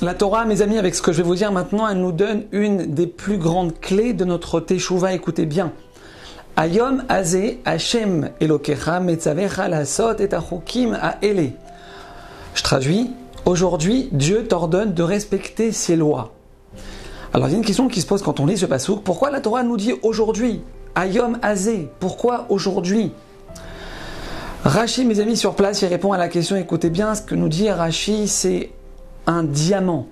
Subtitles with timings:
[0.00, 2.44] La Torah, mes amis, avec ce que je vais vous dire maintenant, elle nous donne
[2.52, 5.12] une des plus grandes clés de notre Teshuvah.
[5.12, 5.72] Écoutez bien.
[6.56, 11.16] Ayom Azé Hashem Elokecha Metzavecha Lasot et Achukim a.
[11.20, 13.10] Je traduis.
[13.44, 16.32] Aujourd'hui, Dieu t'ordonne de respecter ses lois.
[17.34, 19.02] Alors il y a une question qui se pose quand on lit ce passouk.
[19.02, 20.60] Pourquoi la Torah nous dit aujourd'hui
[20.94, 23.10] Ayom Azé Pourquoi aujourd'hui?
[24.62, 26.54] Rashi, mes amis, sur place, il répond à la question.
[26.54, 28.70] Écoutez bien, ce que nous dit Rashi, c'est
[29.28, 30.06] un diamant.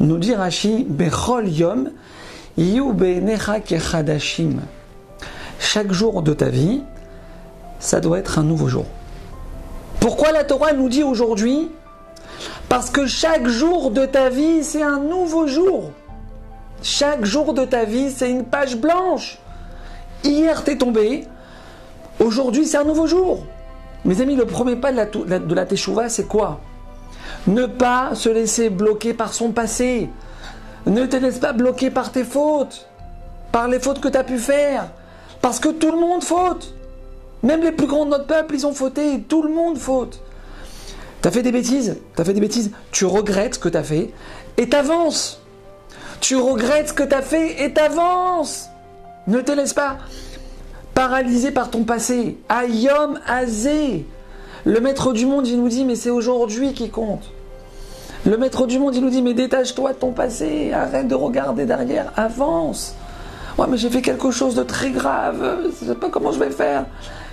[0.00, 1.90] Nous dit Rashi, Bechol Yom.
[5.58, 6.82] Chaque jour de ta vie,
[7.78, 8.86] ça doit être un nouveau jour.
[10.00, 11.70] Pourquoi la Torah nous dit aujourd'hui?
[12.68, 15.90] Parce que chaque jour de ta vie, c'est un nouveau jour.
[16.82, 19.38] Chaque jour de ta vie, c'est une page blanche.
[20.24, 21.26] Hier, t'es tombé.
[22.20, 23.44] Aujourd'hui, c'est un nouveau jour.
[24.04, 26.60] Mes amis, le premier pas de la, de la Teshuvah, c'est quoi?
[27.46, 30.08] Ne pas se laisser bloquer par son passé.
[30.86, 32.88] Ne te laisse pas bloquer par tes fautes,
[33.50, 34.90] par les fautes que tu as pu faire.
[35.40, 36.74] Parce que tout le monde faute.
[37.42, 39.20] Même les plus grands de notre peuple, ils ont fauté.
[39.28, 40.20] Tout le monde faute.
[41.20, 43.76] Tu as fait des bêtises, tu as fait des bêtises, tu regrettes ce que tu
[43.76, 44.10] as fait
[44.56, 45.40] et t'avances.
[46.20, 48.68] Tu regrettes ce que tu as fait et t'avances.
[49.26, 49.98] Ne te laisse pas
[50.94, 52.38] paralysé par ton passé.
[52.48, 54.06] Ayom Azé.
[54.64, 57.30] Le maître du monde, il nous dit, mais c'est aujourd'hui qui compte.
[58.24, 61.66] Le maître du monde, il nous dit, mais détache-toi de ton passé, arrête de regarder
[61.66, 62.94] derrière, avance.
[63.58, 66.50] Ouais, mais j'ai fait quelque chose de très grave, je sais pas comment je vais
[66.50, 66.86] faire.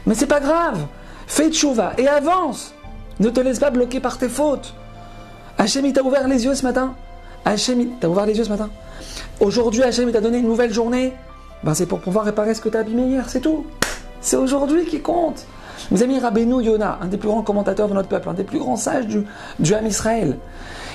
[0.06, 0.80] Mais c'est pas grave,
[1.28, 2.74] fais tchouva et avance.
[3.20, 4.74] Ne te laisse pas bloquer par tes fautes.
[5.58, 6.96] Hachem, il t'a ouvert les yeux ce matin.
[7.46, 8.70] Hachem, il t'a ouvert les yeux ce matin.
[9.40, 11.14] Aujourd'hui, Hachem, il t'a donné une nouvelle journée
[11.64, 13.66] ben c'est pour pouvoir réparer ce que tu as abîmé hier, c'est tout.
[14.22, 15.46] C'est aujourd'hui qui compte.
[15.92, 18.60] Mes amis, Rabbeinu Yona, un des plus grands commentateurs de notre peuple, un des plus
[18.60, 19.26] grands sages du,
[19.60, 20.38] du Israël,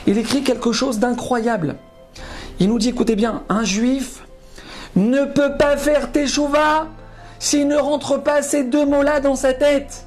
[0.07, 1.77] il écrit quelque chose d'incroyable.
[2.61, 4.25] Il nous dit, écoutez bien, un juif
[4.97, 6.87] ne peut pas faire teshuva
[7.39, 10.05] s'il ne rentre pas ces deux mots-là dans sa tête.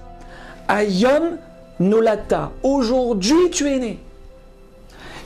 [0.68, 1.38] Ayom
[1.80, 2.52] nolata.
[2.64, 4.00] Aujourd'hui, tu es né.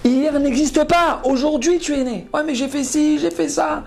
[0.03, 1.21] Hier n'existe pas.
[1.23, 2.27] Aujourd'hui, tu es né.
[2.33, 3.83] Ouais, mais j'ai fait ci, j'ai fait ça.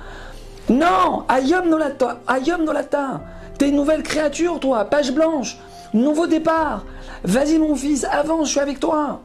[0.69, 3.21] Non, Ayom Nolata, Ayom Nolata.
[3.59, 5.59] T'es une nouvelle créature, toi, page blanche,
[5.93, 6.85] nouveau départ.
[7.25, 9.21] Vas-y, mon fils, avance, je suis avec toi.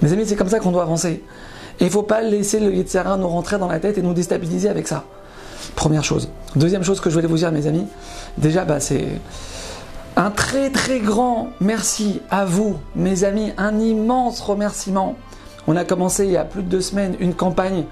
[0.00, 1.22] Mes amis, c'est comme ça qu'on doit avancer.
[1.80, 4.14] Et il ne faut pas laisser le Yitzhara nous rentrer dans la tête et nous
[4.14, 5.04] déstabiliser avec ça.
[5.74, 6.30] Première chose.
[6.56, 7.86] Deuxième chose que je voulais vous dire, mes amis,
[8.36, 9.06] déjà, bah, c'est
[10.16, 15.16] un très très grand merci à vous, mes amis, un immense remerciement.
[15.66, 17.84] On a commencé il y a plus de deux semaines une campagne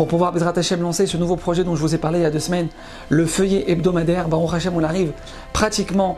[0.00, 2.24] pour pouvoir Bezrat Hashem lancer ce nouveau projet dont je vous ai parlé il y
[2.24, 2.68] a deux semaines,
[3.10, 4.28] le feuillet hebdomadaire.
[4.28, 5.12] Baruch Hashem, on arrive
[5.52, 6.16] pratiquement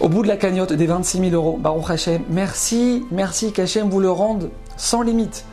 [0.00, 1.58] au bout de la cagnotte des 26 000 euros.
[1.60, 4.48] Baruch Hashem, merci, merci qu'Hachem vous le rende
[4.78, 5.44] sans limite.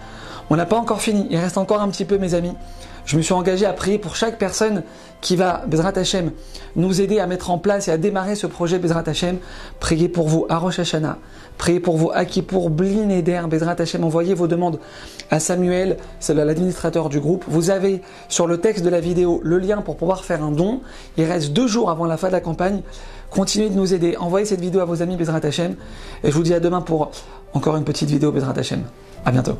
[0.50, 2.53] On n'a pas encore fini, il reste encore un petit peu, mes amis.
[3.06, 4.84] Je me suis engagé à prier pour chaque personne
[5.22, 6.31] qui va, Bezrat Hashem,
[6.75, 9.38] nous aider à mettre en place et à démarrer ce projet Bezrat Hashem.
[9.79, 11.17] Priez pour vous à Rosh Hashanah.
[11.57, 14.03] Priez pour vous à pour Blin Eder, Bezrat Hashem.
[14.03, 14.79] Envoyez vos demandes
[15.29, 17.45] à Samuel, c'est l'administrateur du groupe.
[17.47, 20.81] Vous avez sur le texte de la vidéo le lien pour pouvoir faire un don.
[21.18, 22.81] Il reste deux jours avant la fin de la campagne.
[23.29, 24.18] Continuez de nous aider.
[24.18, 25.75] Envoyez cette vidéo à vos amis Bezrat Hashem.
[26.23, 27.12] Et je vous dis à demain pour
[27.53, 28.83] encore une petite vidéo Bezrat Hashem.
[29.25, 29.57] À bientôt.